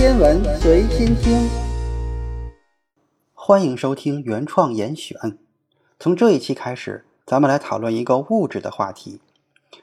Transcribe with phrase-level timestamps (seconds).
[0.00, 1.46] 天文随心听，
[3.34, 5.36] 欢迎收听原创严选。
[5.98, 9.20] 从这一期开始，咱们来讨论一个物质的话题。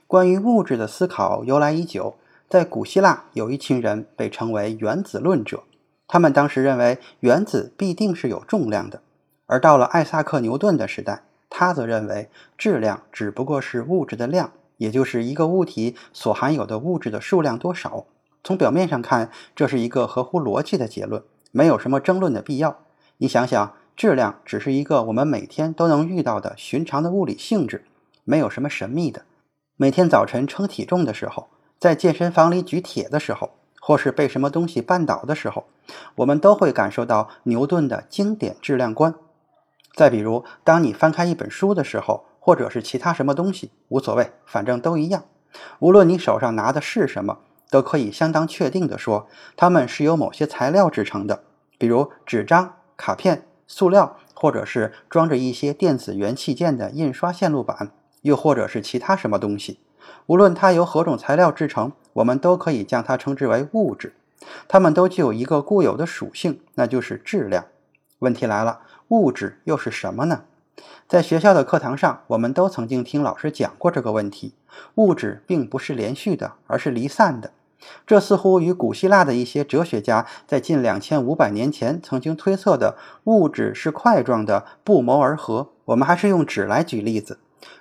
[0.08, 2.16] 关于物质的思考由来已久，
[2.50, 5.62] 在古希腊有一群人被称为原子论者，
[6.08, 9.04] 他们当时认为原子必定是有重量的。
[9.46, 18.08] 而到了艾萨克·牛顿的时代，他则认为质量只不过是物质的量，也就是一个物体所含有的物质的数量多少。
[18.48, 21.22] 从表面上看，这是一个合乎逻辑的结论，
[21.52, 22.78] 没有什么争论的必要。
[23.18, 27.84] 你想想，质量只是一个我们每天都能遇到的寻常的物理性质，
[28.24, 29.24] 没有什么神秘的。
[29.76, 35.66] 每天早晨称体重的时候，在健身房里举铁的时候，或是被什么东西绊倒的时候，
[36.16, 39.14] 我们都会感受到牛顿的经典质量观。
[39.94, 45.26] 再比如，当你翻开一本书的时候，或者是其他什么东西，无所谓，反正都一样。
[45.80, 47.40] 无论你手上拿的是什么。
[47.70, 51.44] 都可以相当确定地说，它们是由某些材料制成的，
[51.78, 59.80] 比如纸张、卡片、塑料，或者是装着一些电子元器件的印刷线路板，又或者是其他什么东西。
[60.28, 64.16] 无论它由何种材料制成，我们都可以将它称之为物质。
[64.68, 67.66] 它们都具有一个固有的属性，那就是质量。
[68.20, 70.44] 问题来了，物质又是什么呢？
[71.08, 74.54] 在学校的课堂上，我们都曾经听老师讲过这个问题。
[74.96, 77.52] 物质并不是连续的，而是离散的。
[78.06, 85.70] 这似乎与古希腊的一些哲学家在近两千五百年前曾经推测的物质是块状的不谋而合。
[85.86, 87.40] 我们还是用纸来举例子，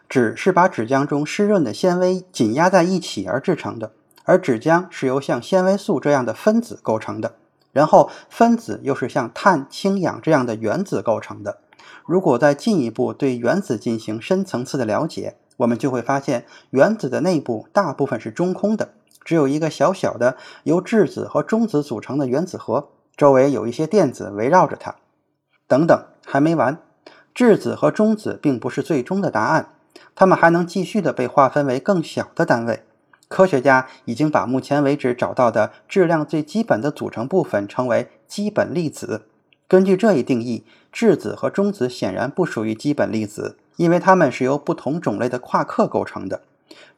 [0.08, 3.92] 纸是把纸浆中湿润的纤维紧压在一起而制成的，
[4.24, 7.34] 而纸浆是由像纤维素这样的分子构成的，
[7.72, 11.58] 然后分子又是像碳、氢、氧这样的原子构成的。
[12.04, 18.90] 如果再进一步对原子进行深层次的了解，我们就会发现，原子的内部大部分是中空的。
[19.26, 24.94] 只有一个小小的由质子和中子组成的原子核，周围有一些电子围绕着它。
[25.66, 26.78] 等等，还没完。
[27.34, 29.70] 质子和中子并不是最终的答案，
[30.14, 32.84] 它们还能继续的被划分为更小的单位。
[33.26, 39.22] 科学家已经把目前为止找到的质量最基本的组成部分称为基本粒子。
[39.66, 46.42] 根据这一定义，质子和中子显然不属于基本粒子，因为它们是由不同种类的夸克构成的。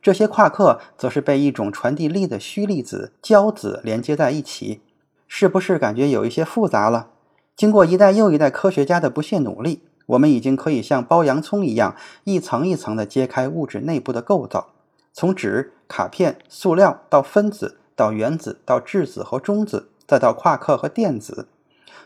[0.01, 4.81] 这些夸克则是被一种传递力的虚粒子胶子连接在一起，
[5.27, 7.09] 是不是感觉有一些复杂了？
[7.56, 14.69] 经过一代又一代科学家的不懈努力，我们已经可以像剥洋葱一样，一层一层地揭开物质内部的构造，
[15.12, 21.49] 从纸、卡片、塑料到分子，到原子，到质子和中子，再到夸克和电子。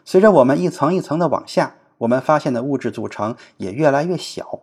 [0.06, 4.60] 随着我们一层一层的往下，我们发现的物质组成也越来越小。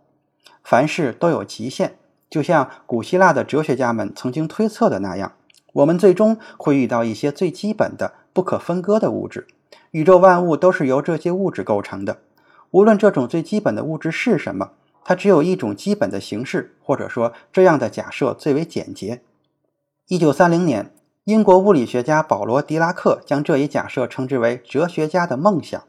[0.63, 1.98] 凡事都有极限。
[2.29, 5.33] 就像古希腊的哲学家们曾经推测的那样，
[5.73, 9.47] 我们最终会遇到一些最基本的、不可分割的物质。
[9.91, 12.19] 宇宙万物都是由这些物质构成的。
[12.71, 14.71] 无论这种最基本的物质是什么，
[15.03, 19.21] 它只有一种基本的形式，或者说这样的假设最为简洁。
[20.07, 20.91] 一九三零年，
[21.23, 25.81] 英国物理学家保罗·狄拉克将这一假设称之为“哲学家的梦想”。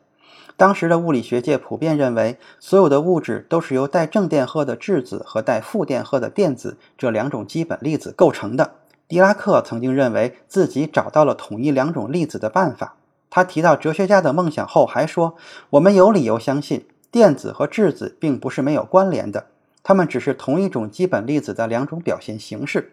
[0.61, 8.73] 当时的物理学界普遍认为，所有的物质都是由带正电荷的质子和带负电荷的电子这两种基本粒子构成的。
[9.09, 12.97] 狄拉克曾经认为自己找到了统一两种粒子的办法。
[13.31, 15.35] 他提到哲学家的梦想后，还说
[15.71, 19.47] ：“我们有理由相信，电子和质子并不是没有关联的，
[19.83, 22.93] 它们只是同一种基本粒子的两种表现形式。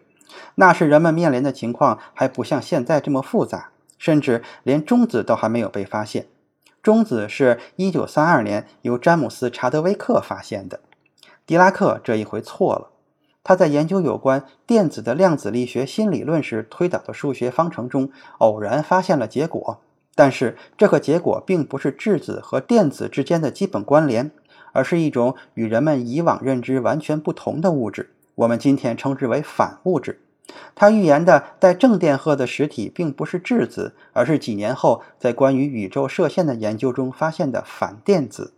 [0.54, 3.68] 那时人们面临的情况还不像现在这么复杂，
[3.98, 6.28] 甚至连中子都还没有被发现。”
[6.88, 10.80] 中子是一九三二年由詹姆斯·查德威克发现的。
[11.44, 12.88] 狄拉克这一回错了。
[13.44, 19.82] 他在研究有关电子的量子力学新理论时推导的数学方程中，偶然发现了结果。
[20.14, 24.30] 但是这个结果并不是质子和电子之间的基本关联，
[24.72, 28.14] 而是一种与人们以往认知完全不同的物质。
[28.34, 30.22] 我们今天称之为反物质。
[30.74, 38.52] 他预言的带正电荷的实体并不是质子，而是几年后在关于宇宙射线的研究中发现的反电子。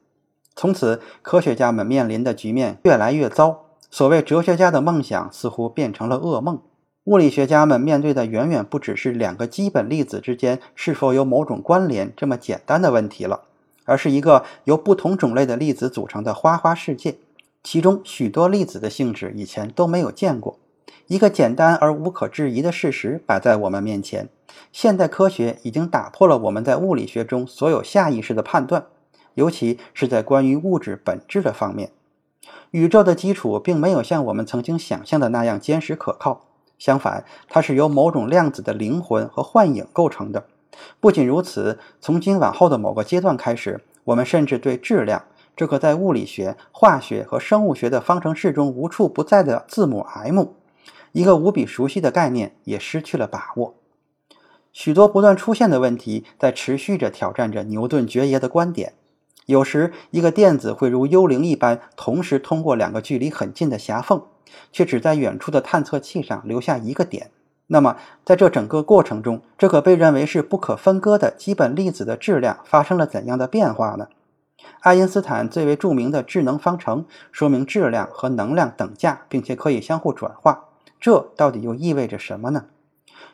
[0.55, 3.65] 从此，科学家们面临的局面越来越糟。
[3.91, 6.61] 所谓哲学家的梦想似乎变成了噩梦。
[7.05, 13.45] 物理学家们面对的远远不只是两个基本粒子之间是否有某种关联这么简单的问题了，
[13.85, 17.17] 而是一个由不同种类的粒子组成的花花世界，
[17.65, 20.59] 其中许多粒子的性质以前都没有见过。
[21.07, 24.29] 一个简单而无可置疑的事实摆在我们面前：
[24.73, 28.87] 现代科学已经打破了我们在物理学中所有下意识的判断，
[29.35, 31.91] 尤其是在关于物质本质的方面。
[32.71, 36.47] 宇宙的基础并没有像我们曾经想象的那样坚实可靠，
[36.79, 40.45] 相反，它是由某种量子的灵魂和幻影构成的。
[41.01, 45.25] 不仅如此，从今往后的某个阶段开始，我们甚至对质量
[45.57, 50.47] 这个在物理学、化学和生物学的方程式中无处不在的字母 m，
[51.13, 53.75] 一个无比熟悉的概念，也失去了把握。
[54.73, 58.95] 许多不断出现的问题在持续着挑战着牛顿爵爷的观点。
[59.47, 64.23] 有时，一个电子会如幽灵一般，同时通过两个距离很近的狭缝，
[64.71, 67.33] 却只在远处的探测器上留下一个点。
[67.67, 74.07] 那么，在这整个过程中，这个被认为是不可分割的基本粒子的质量发生了怎样的变化呢？
[74.81, 80.67] 爱因斯坦最为著名的质能方程说明质量和能量等价，并且可以相互转化。
[81.01, 82.67] 这到底又意味着什么呢？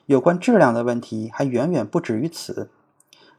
[0.06, 2.70] 有关质量的问题还远远不止于此。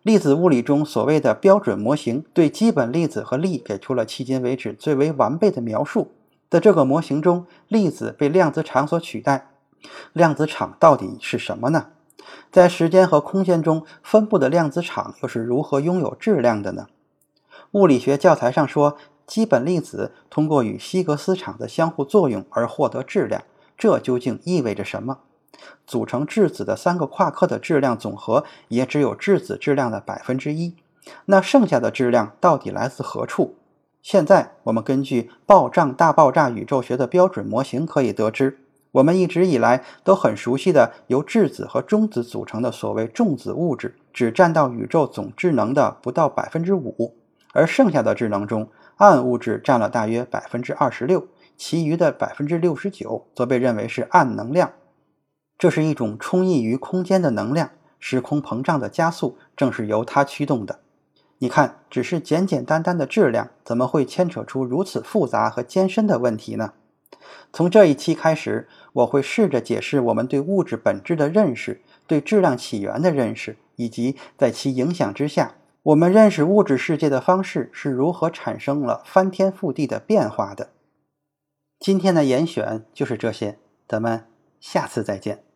[0.04, 6.12] 粒子物理中所谓的标准模型，对基本粒子和力给出了迄今为止最为完备的描述。
[6.50, 9.50] 在这个模型中，粒子被量子场所取代。
[10.14, 11.88] 量子场到底是什么呢？
[12.52, 16.88] 在时间和空间中分布的量子场又是如何拥有质量的呢？
[17.72, 23.44] 物理学教材上说，基本粒子通过与希格斯场的相互作用而获得质量。
[23.78, 25.20] 这究竟意味着什么？
[25.86, 30.76] 组成质子的三个夸克的质量总和也只有质子质量的百分之一，
[31.26, 33.56] 那剩下的质量到底来自何处？
[34.02, 38.60] 现在我们根据暴胀大爆炸宇宙学的标准模型可以得知，
[38.94, 47.16] 我们一直以来都很熟悉的由质子和中子组成的所谓重子物质，只占到宇宙总质能的不到百分之五，
[47.54, 51.28] 而剩下的质能中，暗物质占了大约百分之二十六，
[51.58, 54.74] 其余的百分之六十九则被认为是暗能量。
[55.58, 60.80] 这是一种充溢于空间的能量，时空膨胀的加速正是由它驱动的。
[61.40, 66.74] 你看，只是简简单单的质量，怎么会牵扯出如此复杂和艰深的问题呢？
[67.52, 80.70] 从这一期开始，我会试着解释我们对物质本质的认识，对质量起源的认识，以及在其影响之下，我们认识物质世界的方式是如何产生了翻天覆地的变化的。
[81.80, 84.26] 今天的严选就是这些，咱们
[84.60, 85.47] 下次再见。